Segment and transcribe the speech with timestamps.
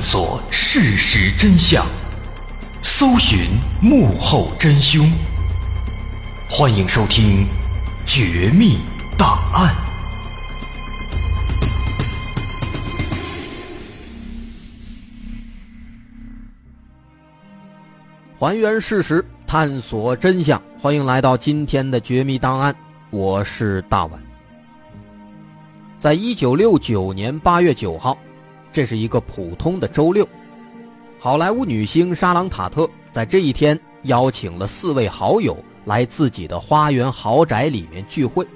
[0.00, 1.84] 探索事实真相，
[2.80, 3.50] 搜寻
[3.82, 5.12] 幕后真凶。
[6.48, 7.46] 欢迎收听
[8.06, 8.78] 《绝密
[9.18, 9.74] 档案》，
[18.38, 20.60] 还原事实，探索真相。
[20.78, 22.72] 欢迎来到今天的《绝密档案》，
[23.10, 24.18] 我是大碗。
[25.98, 28.16] 在一九六九年八月九号，
[28.72, 30.26] 这是一个普通的周六，
[31.18, 38.46] 好莱坞女星莎朗塔特在这一天邀请了四位好友来自己的花园豪宅里面聚会。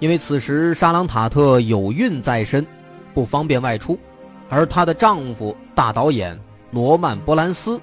[0.00, 2.66] 因为此时莎朗塔特有孕在身，
[3.14, 3.98] 不方便外出，
[4.48, 6.38] 而她的丈夫大导演
[6.70, 7.80] 罗曼·波兰斯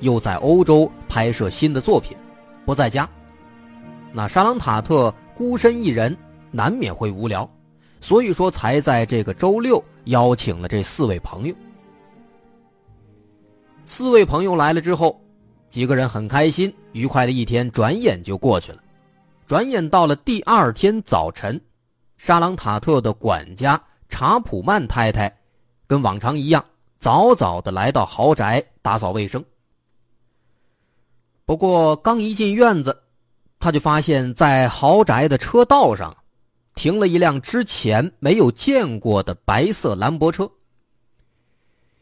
[0.00, 2.16] 又在欧洲拍摄新的作品，
[2.64, 3.08] 不在家。
[4.12, 6.16] 那莎朗塔特孤身一人。
[6.54, 7.48] 难免会无聊，
[8.02, 11.54] 所以说才在这个周六邀请了这四位朋友。
[13.84, 15.20] 四位朋友来了之后，
[15.70, 18.78] 几个人很开心，愉快的一天转眼就过去了。
[19.46, 21.60] 转眼到了第二天早晨，
[22.16, 25.34] 沙朗塔特的管家查普曼太太
[25.86, 26.64] 跟往常一样，
[26.98, 29.44] 早早的来到豪宅打扫卫生。
[31.44, 32.96] 不过刚一进院子，
[33.58, 36.16] 他就发现，在豪宅的车道上。
[36.74, 40.50] 停了一辆之前没有见过的白色兰博车，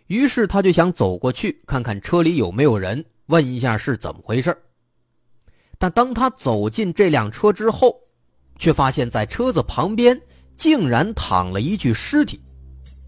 [0.06, 4.56] 于是他就想走过去看看车里有没有人，问一下是怎么回事。
[5.78, 7.96] 但当他走进这辆车之后，
[8.58, 10.20] 却发现在车子旁边
[10.56, 12.40] 竟然躺了一具尸体，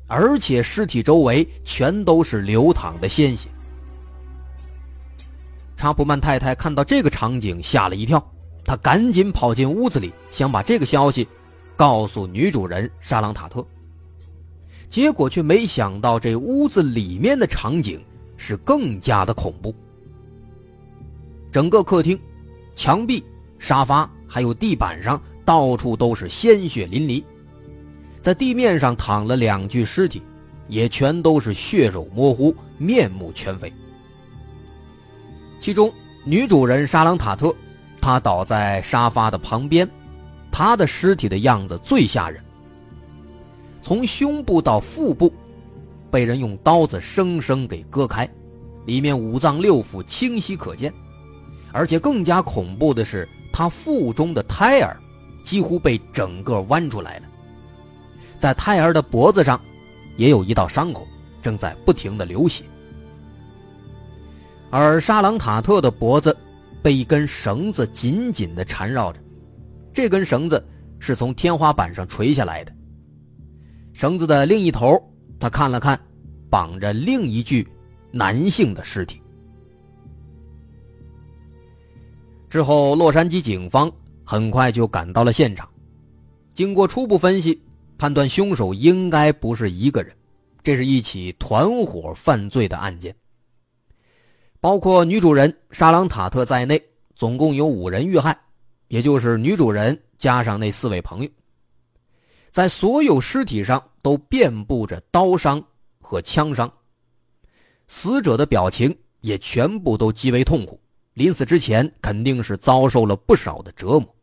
[0.07, 3.49] 而且尸体周围全都是流淌的鲜血。
[5.77, 8.25] 查普曼太太看到这个场景，吓了一跳，
[8.65, 11.29] 她赶紧跑进屋子里，想把这个消息。
[11.83, 13.67] 告诉女主人沙朗塔特，
[14.89, 18.01] 结果却没想到这屋子里面的场景
[18.37, 19.75] 是更加的恐怖。
[21.51, 22.17] 整个客厅、
[22.77, 23.25] 墙壁、
[23.59, 27.25] 沙发还有地板上到处都是鲜血淋漓，
[28.21, 30.23] 在地面上躺了两具尸体，
[30.69, 33.73] 也全都是血肉模糊、面目全非。
[35.59, 35.93] 其中
[36.25, 37.53] 女主人沙朗塔特，
[38.01, 39.91] 她倒在沙发的旁边。
[40.53, 42.45] 他的尸体的样子最吓人，
[43.81, 45.33] 从胸部到腹部，
[46.11, 48.29] 被人用刀子生生给割开，
[48.85, 50.93] 里面五脏六腑清晰可见，
[51.73, 54.95] 而且更加恐怖的是，他腹中的胎儿
[55.43, 57.23] 几乎被整个剜出来了，
[58.39, 59.59] 在胎儿的脖子上
[60.19, 61.09] 也有一道伤口，
[61.41, 62.63] 正在不停的流血，
[64.71, 66.37] 而沙朗塔特的脖子
[66.83, 69.19] 被一根绳子紧紧的缠绕着。
[69.93, 70.65] 这根绳子
[70.99, 72.73] 是从天花板上垂下来的，
[73.93, 75.01] 绳子的另一头，
[75.39, 76.01] 他看了看，
[76.49, 77.67] 绑着另一具
[78.11, 79.21] 男性的尸体。
[82.49, 83.91] 之后，洛杉矶警方
[84.25, 85.69] 很快就赶到了现场，
[86.55, 87.63] 经过初步分析，
[87.99, 90.15] 判断凶手应该不是一个人，
[90.63, 93.15] 这是一起团伙犯罪的案件。
[94.61, 96.81] 包括女主人沙朗塔特在内，
[97.17, 98.39] 总共有五人遇害。
[98.93, 101.31] 也就是女主人加上那四位朋友，
[102.51, 105.65] 在所有尸体上都遍布着刀伤
[105.99, 106.71] 和枪伤，
[107.89, 110.79] 死者的表情也全部都极为痛苦，
[111.15, 114.15] 临死之前肯定是遭受了不少的折磨。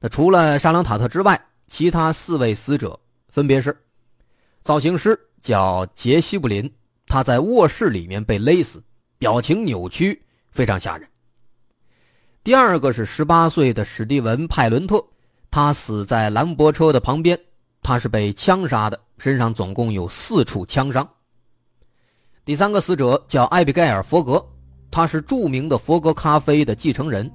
[0.00, 3.80] 那除了沙朗塔特之外，其他四位死者分别是：
[4.62, 6.68] 造型师叫杰西布林，
[7.06, 8.82] 他在卧室里面被勒死，
[9.18, 10.20] 表情扭曲，
[10.50, 11.08] 非常吓人。
[12.44, 15.00] 第二个是十八岁的史蒂文·派伦特，
[15.48, 17.38] 他死在兰博车的旁边，
[17.84, 21.08] 他是被枪杀的，身上总共有四处枪伤。
[22.44, 24.44] 第三个死者叫艾比盖尔·佛格，
[24.90, 27.30] 他是著名的佛格咖啡的继承人，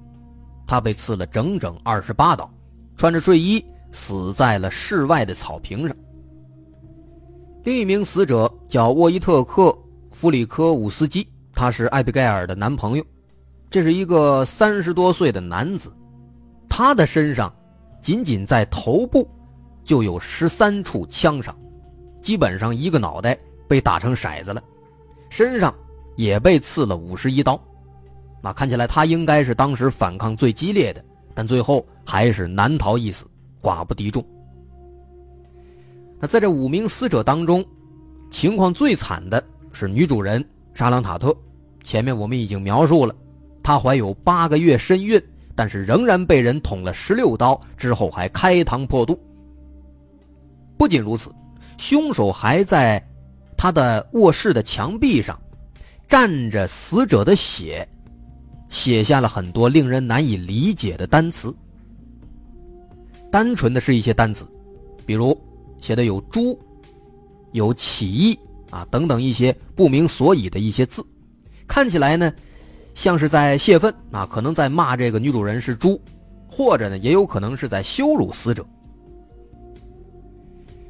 [0.67, 2.51] 他被刺了整整二十八刀，
[2.97, 5.95] 穿着睡衣死在了室外的草坪上。
[7.63, 9.63] 另一名死者叫沃伊特克·
[10.11, 13.05] 弗里科伍斯基，他是艾比盖尔的男朋友。
[13.69, 15.91] 这是一个三十多岁的男子，
[16.69, 17.53] 他的身上
[18.01, 19.27] 仅仅在头部
[19.83, 21.55] 就有十三处枪伤，
[22.21, 23.37] 基本上一个脑袋
[23.67, 24.63] 被打成骰子了，
[25.29, 25.73] 身上
[26.15, 27.59] 也被刺了五十一刀。
[28.41, 31.03] 那看起来他应该是当时反抗最激烈的，
[31.33, 33.25] 但最后还是难逃一死，
[33.61, 34.25] 寡不敌众。
[36.19, 37.65] 那在这五名死者当中，
[38.31, 39.43] 情况最惨的
[39.73, 40.43] 是女主人
[40.73, 41.35] 沙朗塔特，
[41.83, 43.13] 前面我们已经描述了。
[43.67, 45.21] 她怀有八个月身孕，
[45.53, 49.19] 但是仍然被人捅了十六刀，之后还开膛破肚。
[50.77, 51.29] 不仅如此，
[51.77, 53.05] 凶手还在
[53.57, 55.37] 他的卧室的墙壁上
[56.07, 57.85] 蘸着死者的血，
[58.69, 61.53] 写下了很多令人难以理解的单词。
[63.29, 64.47] 单纯的是一些单词，
[65.05, 65.37] 比如
[65.81, 66.57] 写的有“猪”、
[67.51, 68.39] 有“起义”
[68.71, 71.05] 啊等等一些不明所以的一些字，
[71.67, 72.33] 看起来呢
[72.97, 76.01] 像是在泄愤啊，可能在骂这个女主人是猪，
[76.49, 78.65] 或者呢也有可能是在羞辱死者。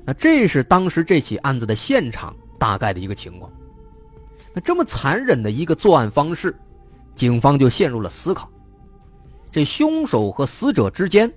[0.06, 3.52] 那这是当时这起案子的现场大概的一个情况。
[4.54, 6.56] 那这么残忍的一个作案方式，
[7.14, 8.50] 警方就陷入了思考：
[9.52, 11.30] 这凶手和死者之间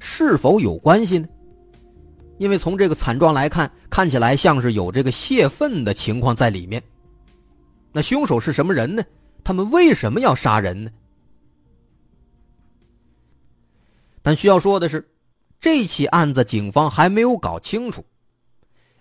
[0.00, 1.28] 是否有关系呢？
[2.38, 6.82] 因为从这个惨状来看，看起来像是有这个泄愤的情况在里面。
[7.92, 9.02] 那凶手是什么人呢？
[9.48, 10.90] 他们为什么要杀人呢？
[14.20, 15.08] 但需要说的是。
[15.58, 18.04] 这起案子，警方还没有搞清楚。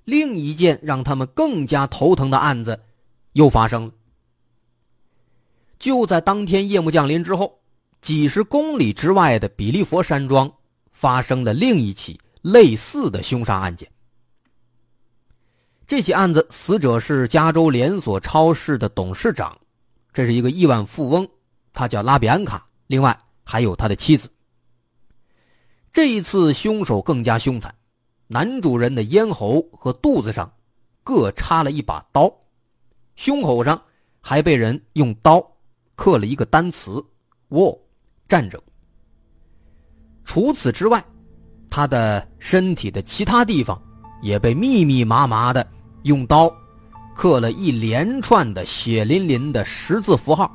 [0.05, 2.79] 另一件让他们更加头疼的案子
[3.33, 3.91] 又发生了。
[5.77, 7.59] 就在当天夜幕降临之后，
[7.99, 10.49] 几十公里之外的比利佛山庄
[10.93, 13.91] 发生了另一起类似的凶杀案件。
[15.85, 19.59] 这起案子死者是加州连锁超市的董事长，
[20.17, 21.29] 这是一个亿万富翁，
[21.73, 22.65] 他叫拉比安卡。
[22.87, 24.27] 另外还有他的妻子。
[25.93, 27.71] 这一次，凶手更加凶残，
[28.25, 30.51] 男主人的咽喉和肚子上
[31.03, 32.33] 各插了一把刀，
[33.15, 33.79] 胸口上
[34.19, 35.39] 还被人用刀
[35.93, 36.93] 刻了一个单词
[37.49, 37.77] “war”，
[38.27, 38.59] 战争。
[40.25, 41.05] 除此之外，
[41.69, 43.79] 他的身体的其他地方
[44.23, 45.69] 也被密密麻麻的
[46.05, 46.51] 用刀
[47.17, 50.49] 刻了一连串的血淋淋的十字符号。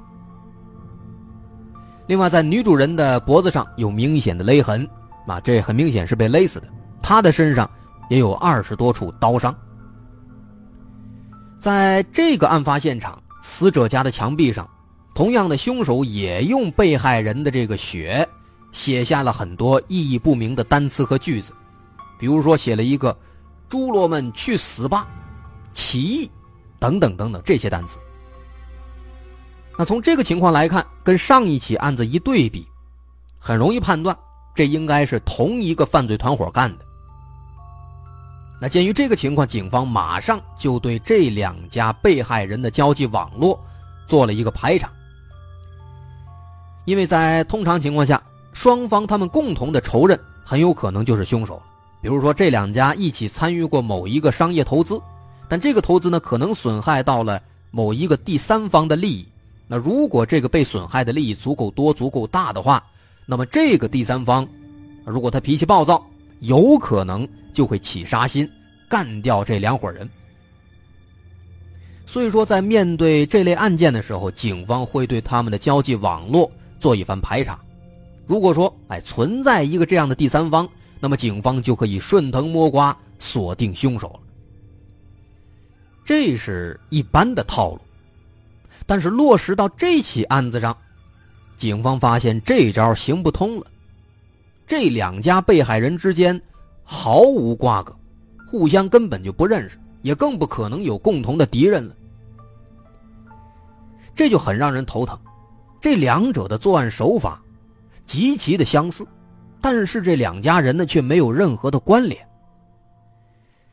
[2.07, 4.89] 另外，在女主人的脖子上有明显的勒痕。
[5.27, 6.69] 啊，这很明显是被勒死的。
[7.03, 7.69] 她的身上
[8.09, 9.55] 也有二十多处刀伤。
[11.61, 14.69] 在这个案发现场，死者家的墙壁上，
[15.15, 18.29] 同样的凶手也用被害人的这个血
[18.73, 21.53] 写下了很多意义不明的单词和句子，
[22.19, 23.17] 比如说写了一个
[23.71, 25.07] “猪罗们去死吧”、
[25.73, 26.29] “起义”
[26.83, 28.01] 等等等等这些单词。
[29.79, 32.67] 那从这个情况来看，跟上一起案子一对比，
[33.39, 34.17] 很容易判断。
[34.53, 36.85] 这应该是同一个犯罪团伙干的。
[38.61, 43.59] 那鉴于这个情况，警方马上就对这两家被害人的交际网络
[44.07, 44.91] 做了一个排查。
[46.85, 48.21] 因为在通常情况下，
[48.53, 51.63] 双方他们共同的仇人很有可能就是凶手。
[52.03, 55.01] 比如说，这两家一起参与过某一个商业投资，
[55.53, 57.39] 但这个投资呢，可能损害到了
[57.71, 59.29] 某一个第三方的利益。
[59.67, 62.83] 那如果这个被损害的利益足够多、足够大的话，
[63.27, 64.49] 那么这个第三方，
[65.05, 66.03] 如果他脾气暴躁，
[66.41, 68.51] 有可能就会起杀心，
[68.89, 70.09] 干掉这两伙人。
[72.07, 76.51] 所以说，在面对这类案件的时候，警方会对他们的交际网络
[76.81, 77.61] 做一番排查。
[78.27, 80.67] 如果说哎存在一个这样的第三方，
[80.99, 84.21] 那么警方就可以顺藤摸瓜锁定凶手了。
[86.05, 87.81] 这是一般的套路，
[88.87, 90.77] 但是落实到这起案子上。
[91.57, 93.67] 警方发现这招行不通了，
[94.67, 96.41] 这两家被害人之间
[96.83, 97.95] 毫无瓜葛，
[98.49, 101.95] 互相根本就不认识，也更不可能有共同的敌人了。
[104.13, 105.17] 这就很让人头疼。
[105.81, 107.41] 这两者的作案手法
[108.05, 109.07] 极其的相似，
[109.61, 112.27] 但是这两家人呢却没有任何的关联。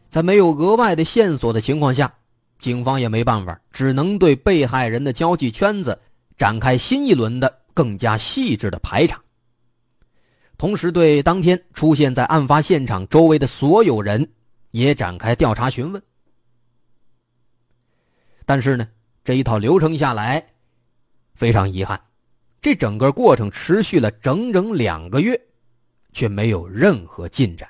[0.09, 2.11] 在没有额外的线索的情况下，
[2.59, 5.99] 警方也没办法，只能对被害人的交际圈子
[6.37, 7.59] 展开新一轮的。
[7.71, 9.17] 更加细致的排查，
[10.57, 14.29] 同时对当天出现在案发现场周围的所有人
[14.71, 16.03] 也展开调查询问。
[18.45, 18.85] 但是呢，
[19.23, 20.45] 这一套流程下来，
[21.35, 21.97] 非常遗憾，
[22.59, 25.39] 这整个过程持续了整整两个月，
[26.11, 27.69] 却没有任何进展。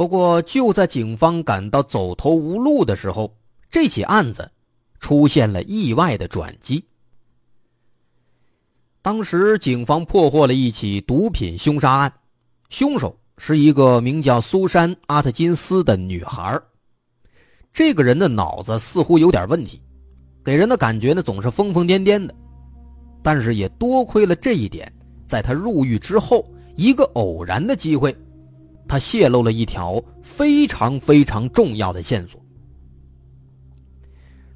[0.00, 3.30] 不过，就在警方感到走投无路的时候，
[3.70, 4.50] 这起案子
[4.98, 6.82] 出现了意外的转机。
[9.02, 12.10] 当时，警方破获了一起毒品凶杀案，
[12.70, 16.58] 凶手是一个名叫苏珊·阿特金斯的女孩。
[17.70, 19.82] 这个人的脑子似乎有点问题，
[20.42, 22.34] 给人的感觉呢总是疯疯癫癫的。
[23.22, 24.90] 但是，也多亏了这一点，
[25.26, 28.16] 在他入狱之后，一个偶然的机会。
[28.90, 32.40] 他泄露了一条非常非常重要的线索。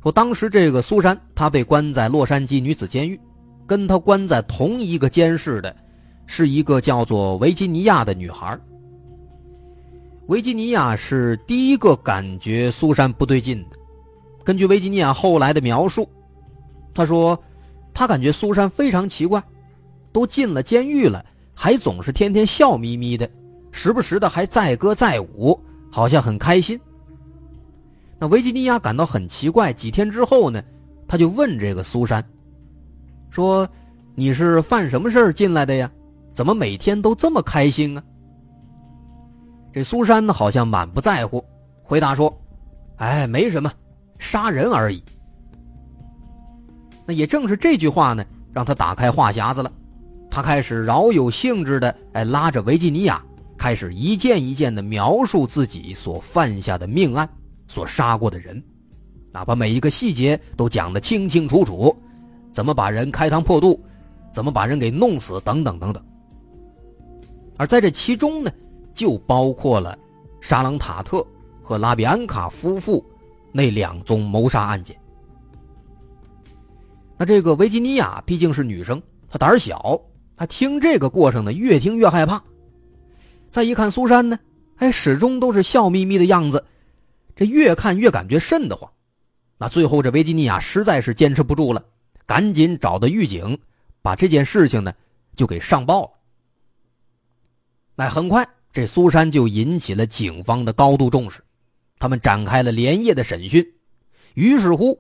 [0.03, 3.19] 说当时这个苏珊，她被关在洛杉矶女子监狱，
[3.65, 5.75] 跟她关在同一个监室的，
[6.27, 8.59] 是一个叫做维吉尼亚的女孩。
[10.27, 13.77] 维吉尼亚是第一个感觉苏珊不对劲的。
[14.43, 16.09] 根据维吉尼亚后来的描述，
[16.93, 17.41] 他说，
[17.93, 19.41] 他感觉苏珊非常奇怪，
[20.11, 21.25] 都进了监狱了，
[21.55, 23.31] 还总是天天笑眯眯的，
[23.75, 26.81] 时不时的还载歌载舞，好像很开心。
[28.21, 29.73] 那维吉尼亚感到很奇怪。
[29.73, 30.63] 几天之后呢，
[31.09, 32.25] 他就问这个苏珊，
[33.31, 33.69] 说
[34.15, 35.91] ：“你是犯什么事儿进来的呀？
[36.33, 38.03] 怎么每天都这么开心啊？”
[39.75, 41.45] 这苏珊呢，好像满不在乎，
[41.83, 42.33] 回答说
[42.99, 43.71] ：“哎，没什么，
[44.21, 45.03] 杀人而已。”
[47.05, 49.71] 那也正是这句话呢，让他打开话匣子了。
[50.31, 53.21] 他开始饶有兴致的，哎，拉着维吉尼亚，
[53.65, 57.27] 开始一件一件的描述自己所犯下的命案，
[57.67, 58.63] 所杀过的人，
[59.33, 61.97] 哪怕每一个细节都讲得清清楚楚，
[62.53, 63.83] 怎么把人开膛破肚，
[64.35, 66.05] 怎么把人给弄死，等等等等。
[67.57, 68.51] 而在这其中呢。
[68.93, 69.99] 就包括了
[70.43, 71.27] 沙朗塔特
[71.63, 73.05] 和拉比安卡夫妇
[73.51, 74.95] 那两宗谋杀案件。
[77.17, 79.99] 那这个维吉尼亚毕竟是女生，她胆小，
[80.37, 82.41] 她听这个过程呢，越听越害怕。
[83.55, 84.37] 再一看苏珊呢，
[84.79, 86.65] 哎，始终都是笑眯眯的样子，
[87.37, 88.91] 这越看越感觉瘆得慌。
[89.59, 91.85] 那最后这维吉尼亚实在是坚持不住了，
[92.27, 93.57] 赶紧找到狱警，
[94.03, 94.93] 把这件事情呢
[95.37, 96.11] 就给上报了。
[97.95, 98.45] 那很快。
[98.73, 101.41] 这苏珊就引起了警方的高度重视，
[102.01, 103.65] 他们展开了连夜的审讯。
[104.35, 104.99] 于是乎，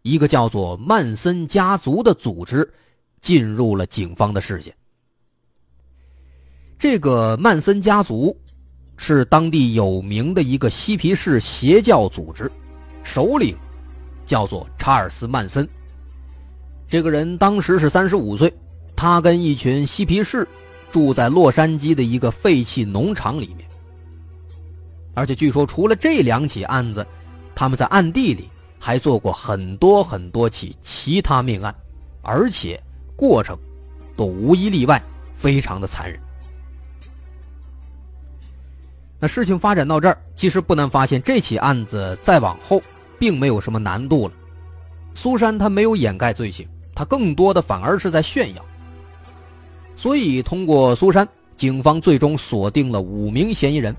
[0.00, 2.72] 一个叫做曼森家族的组织
[3.20, 4.74] 进入了警方的视线。
[6.78, 8.36] 这个曼森家族
[8.96, 12.50] 是当地有名的一个嬉皮士邪教组织，
[13.02, 13.56] 首领
[14.26, 15.66] 叫做查尔斯·曼森。
[16.86, 18.52] 这个人当时是三十五岁，
[18.94, 20.46] 他跟一群嬉皮士。
[20.88, 23.68] 住在洛杉矶的一个废弃农场里面，
[25.14, 27.04] 而且据说除了这两起案子，
[27.56, 31.74] 他们在暗地里还做过很多很多起其他命案，
[32.22, 32.80] 而且
[33.16, 33.58] 过程
[34.16, 35.02] 都无一例外
[35.34, 36.18] 非常的残忍。
[39.18, 42.82] 那事情发展到这儿，其实不难发现，这起案子再往后
[43.18, 44.34] 并没有什么难度了。
[45.14, 48.64] 苏珊她没有掩盖罪行，她更多的反而是在炫耀。
[49.96, 53.96] 所以，通过苏珊，警方最终锁定了五名嫌疑人，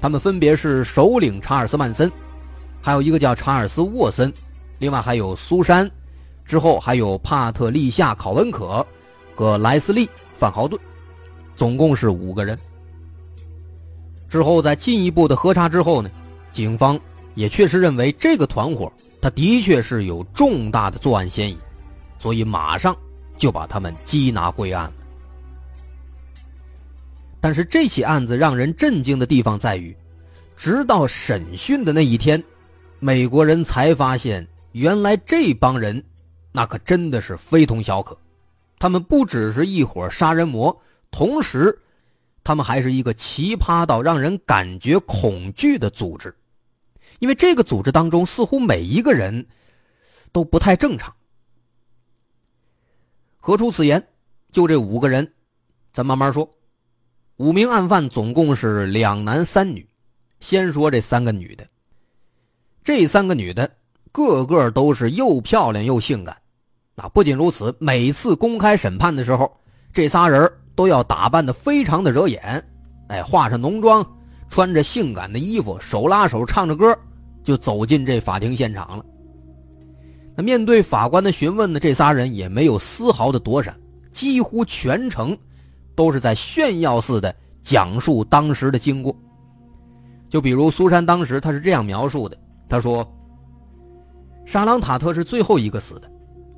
[0.00, 2.10] 他们分别是首领查尔斯·曼森，
[2.80, 4.32] 还有一个叫查尔斯·沃森，
[4.78, 5.90] 另外还有苏珊，
[6.46, 8.84] 之后还有帕特丽夏·考文可
[9.34, 10.06] 和莱斯利·
[10.38, 10.80] 范豪顿，
[11.54, 12.58] 总共是五个人。
[14.28, 16.10] 之后在进一步的核查之后呢，
[16.52, 16.98] 警方
[17.34, 21.56] 也确实认为这个团伙他的确是有重大的作案嫌疑，
[22.18, 22.96] 所以马上
[23.38, 24.92] 就把他们缉拿归案了。
[27.40, 29.96] 但是这起案子让人震惊的地方在于，
[30.56, 32.42] 直到审讯的那一天，
[32.98, 36.02] 美国人才发现，原来这帮人，
[36.50, 38.16] 那可真的是非同小可。
[38.78, 40.76] 他们不只是一伙杀人魔，
[41.10, 41.78] 同时，
[42.46, 46.32] 他们还是一个奇葩到让人感觉恐惧的组织。
[47.18, 49.44] 因为这个组织当中，似乎每一个人
[50.30, 51.12] 都不太正常。
[53.38, 54.00] 何出此言？
[54.52, 55.28] 就这五个人，
[55.92, 56.48] 咱慢慢说。
[57.38, 59.84] 五名案犯总共是两男三女，
[60.38, 61.66] 先说这三个女的。
[62.84, 63.68] 这三个女的
[64.12, 66.40] 个个都是又漂亮又性感，
[66.94, 69.60] 啊，不仅如此，每次公开审判的时候，
[69.92, 72.64] 这仨人都要打扮的非常的惹眼，
[73.08, 74.06] 哎，化上浓妆，
[74.48, 76.96] 穿着性感的衣服，手拉手唱着歌，
[77.42, 79.04] 就走进这法庭现场了。
[80.36, 83.74] 那面对法官的询问呢，这仨人也没有丝毫的躲闪，
[84.12, 85.36] 几乎全程。
[85.96, 89.16] 都是在炫耀似的讲述当时的经过。
[90.28, 92.36] 就比如苏珊当时他是这样描述的
[92.68, 93.10] ：“他说，
[94.44, 96.02] 沙朗塔特是最后一个死的，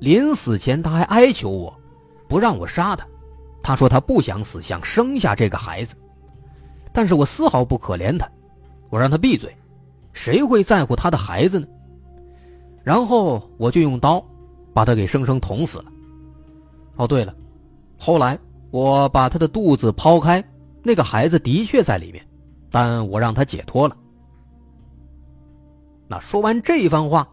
[0.01, 1.73] 临死前他还哀求我，
[2.27, 3.07] 不让我杀他。
[3.69, 5.93] 他说他不想死，想生下这个孩子。
[6.91, 8.27] 但是我丝毫不可怜他，
[8.89, 9.55] 我让他闭嘴，
[10.11, 11.67] 谁会在乎他的孩子呢？
[12.83, 14.25] 然后我就用刀
[14.73, 15.85] 把他给生生捅死了。
[16.95, 17.33] 哦，对了，
[17.97, 18.35] 后来。”
[18.71, 20.43] 我把他的肚子剖开，
[20.83, 22.23] 那个孩子的确在里面，
[22.69, 23.97] 但我让他解脱了。
[26.07, 27.27] 那说完这番话，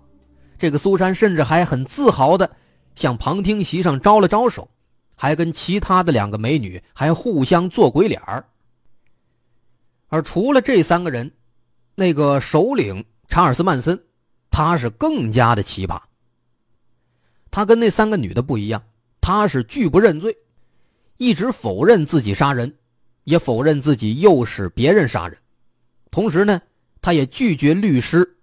[0.56, 2.50] 这个苏珊甚至还很自豪的
[2.94, 4.66] 向旁听席上招了招手，
[5.16, 8.44] 还跟其他的两个美女还互相做鬼脸儿。
[10.08, 11.28] 而除了这三个人，
[11.96, 14.00] 那个首领查尔斯·曼森，
[14.50, 16.00] 他是更加的奇葩。
[17.50, 18.80] 他跟那三个女的不一样。
[19.18, 20.36] 他是拒不认罪，
[21.16, 22.72] 一直否认自己杀人，
[23.24, 25.36] 也否认自己诱使别人杀人。
[26.12, 26.62] 同时呢，
[27.02, 28.36] 他也拒绝律师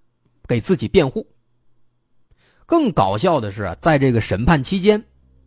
[0.46, 1.26] 给自己辩护。
[2.66, 5.02] 更搞笑的是，在这个审判期间，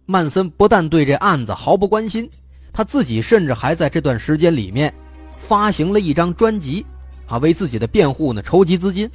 [0.07, 2.31] 曼森不但对这案子毫不关心，
[2.73, 4.93] 他自己甚至还在这段时间里面
[5.37, 6.87] 发行了一张专辑，
[7.27, 9.11] 啊，为自己的辩护呢筹集资金。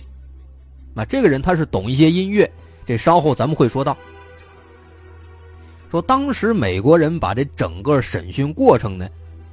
[0.93, 2.51] 那这个人他是懂一些音乐，
[2.85, 3.97] 这稍后咱们会说到。
[5.89, 9.07] 说当时美国人把这整个审讯过程呢，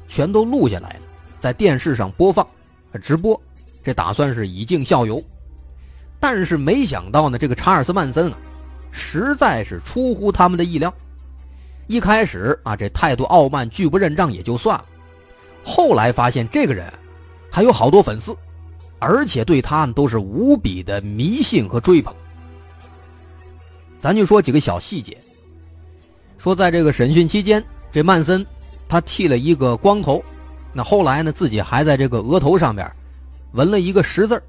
[0.09, 1.01] 全都录下来了，
[1.39, 2.45] 在电视上播放，
[3.01, 3.41] 直播，
[3.83, 5.23] 这打算是以儆效尤。
[6.19, 8.39] 但是没想到呢，这个查尔斯曼森啊，
[8.91, 10.93] 实在是出乎他们的意料。
[11.89, 14.85] 一开始啊，这态度傲慢、拒不认账也就算了，
[15.65, 16.93] 后来发现这个人
[17.51, 18.37] 还有好多粉丝，
[18.99, 22.15] 而且对他都是无比的迷信和追捧。
[23.99, 25.17] 咱就说几个小细节，
[26.37, 28.47] 说在这个审讯期间，这曼森
[28.87, 30.23] 他剃了一个光头，
[30.75, 32.87] 那后来呢，自己还在这个额头上边
[33.53, 34.41] 纹了一个十字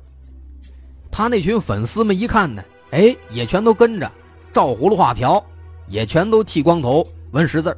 [1.10, 4.12] 他那群粉丝们一看呢，哎，也全都跟着
[4.52, 5.42] 照葫芦画瓢，
[5.88, 7.76] 也全都剃光头、纹十字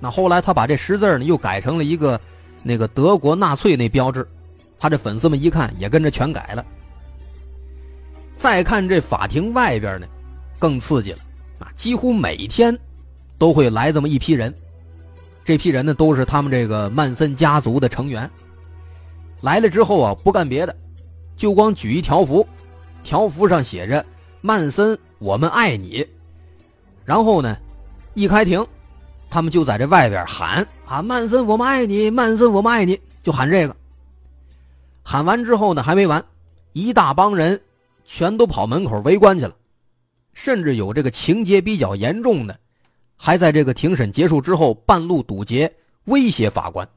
[0.00, 2.20] 那后来他把这十字呢又改成了一个
[2.62, 4.26] 那个德国纳粹那标志，
[4.78, 6.64] 他这粉丝们一看也跟着全改了。
[8.36, 10.06] 再看这法庭外边呢，
[10.58, 11.18] 更刺激了
[11.60, 11.70] 啊！
[11.76, 12.76] 几乎每天
[13.38, 14.52] 都会来这么一批人，
[15.44, 18.28] 这批人呢都是他们这个曼森家族的成员。
[19.42, 20.76] 来了之后啊，不干别的。
[21.36, 22.46] 就光举一条幅，
[23.02, 24.04] 条幅上写着
[24.40, 26.06] “曼森，我们爱你”。
[27.04, 27.56] 然后呢，
[28.14, 28.64] 一开庭，
[29.30, 32.10] 他们就在这外边喊：“啊，曼森，我们爱你！
[32.10, 33.76] 曼森，我们爱你！”就喊这个。
[35.02, 36.24] 喊完之后呢，还没完，
[36.72, 37.60] 一大帮人
[38.04, 39.54] 全都跑门口围观去了，
[40.34, 42.58] 甚至有这个情节比较严重的，
[43.16, 45.72] 还在这个庭审结束之后半路堵截，
[46.04, 46.88] 威胁法官。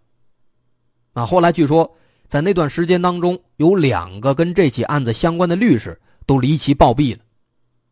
[1.13, 1.89] 啊，后来据说。
[2.27, 7.21] 在那段时间当中，有两个跟这起案子相关的律师都离奇暴毙了，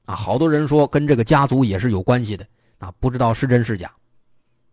[0.05, 2.43] 啊，好多人说跟这个家族也是有关系的，
[2.83, 3.89] 啊，不知道是真是假。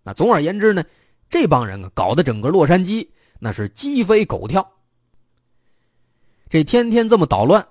[0.02, 0.82] 那总而言之呢，
[1.28, 3.06] 这帮人啊，搞得整个洛杉矶
[3.38, 4.68] 那是鸡飞狗跳。
[6.48, 7.64] 这天天这么捣乱，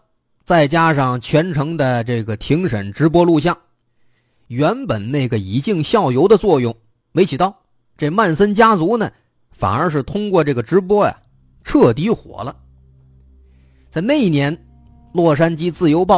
[0.46, 3.58] 再加上全程的这个庭审直播录像，
[4.48, 6.74] 原本那个以儆效尤的作用
[7.12, 7.54] 没起到，
[7.98, 9.12] 这曼森家族呢，
[9.52, 11.14] 反而是通过这个直播呀。
[11.62, 12.56] 彻底火了。
[13.90, 14.56] 在那一年，
[15.14, 16.18] 《洛杉矶自由报》、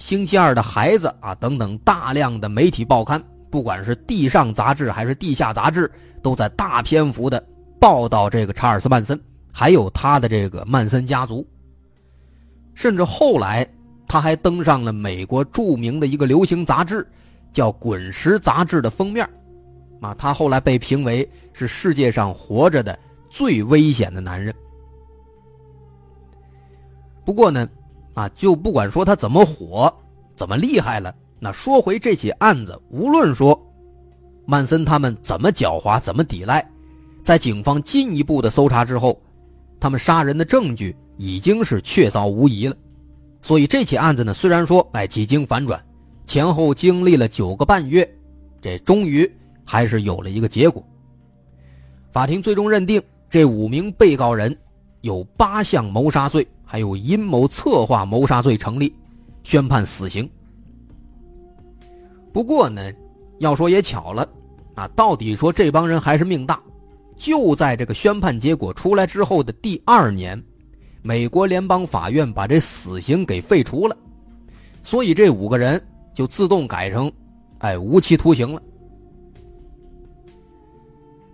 [0.02, 3.22] 《星期二的孩子》啊等等大量的媒体报刊，
[3.56, 5.90] 不管是地上杂志还是地下杂志，
[6.22, 7.42] 都在大篇幅的
[7.80, 9.18] 报道这个查尔斯·曼森，
[9.50, 11.42] 还有他的这个曼森家族。
[12.74, 13.66] 甚至后来，
[14.06, 17.10] 他还登上了美国著名的一个流行杂志，
[17.50, 19.26] 叫《滚石》杂志的封面。
[20.02, 22.98] 啊，他后来被评为是世界上活着的
[23.30, 24.54] 最危险的男人。
[27.24, 27.66] 不过呢，
[28.12, 29.90] 啊，就不管说他怎么火，
[30.36, 31.14] 怎么厉害了。
[31.38, 33.60] 那说回这起案子，无论说
[34.44, 36.66] 曼森他们怎么狡猾，怎么抵赖，
[37.22, 39.20] 在警方进一步的搜查之后，
[39.78, 42.76] 他们杀人的证据已经是确凿无疑了。
[43.42, 45.82] 所以这起案子呢，虽然说哎几经反转，
[46.24, 48.08] 前后经历了九个半月，
[48.60, 49.30] 这终于
[49.64, 50.84] 还是有了一个结果。
[52.12, 54.56] 法庭最终认定这五名被告人
[55.02, 56.46] 有八项谋杀罪。
[56.68, 58.92] 还有阴谋策划谋杀罪成立，
[59.44, 60.28] 宣判死刑。
[62.36, 62.92] 不过呢，
[63.38, 64.28] 要说也巧了，
[64.74, 66.60] 啊，到底说这帮人还是命大，
[67.16, 70.44] 就在这个宣判结果出来之后的第二年，
[71.00, 73.96] 美国联邦法院把这死刑给废除了，
[74.82, 77.10] 所以这五个人就自动改成，
[77.60, 78.60] 哎，无期徒刑了。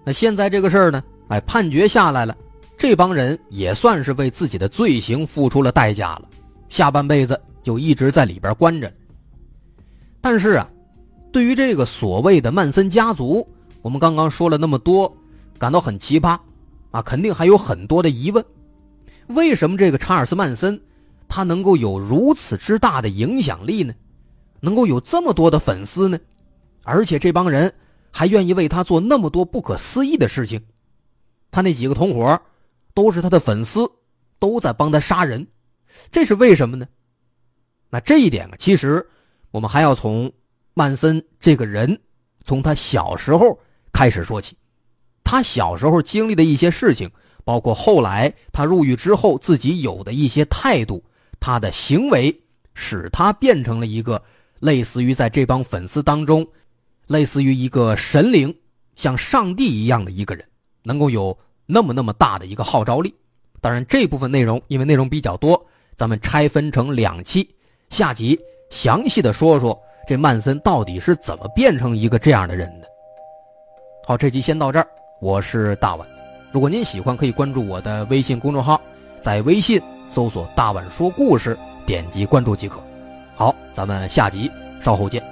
[0.04, 2.32] 那现在这个事儿呢，哎，判决下来了。
[2.78, 6.28] 这帮人也算是为自己的罪行付出了代价了，
[6.68, 8.88] 下半辈子就一直在里边关着。
[10.20, 10.70] 但是啊，
[11.32, 13.48] 对于这个所谓的曼森家族，
[13.80, 15.12] 我们刚刚说了那么多，
[15.58, 16.38] 感到很奇葩，
[16.90, 18.44] 啊，肯定还有很多的疑问：
[19.28, 20.80] 为什么这个查尔斯曼森
[21.26, 23.94] 他能够有如此之大的影响力呢？
[24.60, 26.18] 能够有这么多的粉丝呢？
[26.84, 27.72] 而且这帮人
[28.10, 30.60] 还愿意为他做那么多不可思议的事情？
[31.50, 32.40] 他那几个同伙。
[32.94, 33.90] 都是他的粉丝，
[34.38, 35.46] 都在帮他杀人，
[36.10, 36.86] 这是为什么呢？
[37.88, 39.08] 那这一点啊，其实
[39.50, 40.30] 我们还要从
[40.74, 42.00] 曼森这个人，
[42.44, 43.58] 从他小时候
[43.92, 44.56] 开始说起。
[45.24, 47.10] 他小时候经历的一些事情，
[47.44, 51.02] 包括后来他入狱之后自己有的一些态度，
[51.40, 52.42] 他的行为，
[52.74, 54.22] 使他变成了一个
[54.60, 56.46] 类似于在这帮粉丝当中
[57.06, 58.54] 类似于一个神灵，
[58.96, 60.44] 像上帝一样的一个人，
[60.82, 63.14] 能够有那么那么大的一个号召力。
[63.60, 67.48] 当然，这部分内容因为内容比较多，咱们拆分成两期，
[67.90, 68.38] 下集
[68.70, 72.88] 详细的说说这曼森到底是怎么变成一个这样的人的。
[74.04, 74.86] 好，这集先到这儿，
[75.20, 76.06] 我是大碗。
[76.50, 78.80] 如果您喜欢，可以关注我的微信公众号，
[79.20, 82.82] 在微信搜索“大碗说故事”，点击关注即可。
[83.34, 85.31] 好，咱们下集稍后见。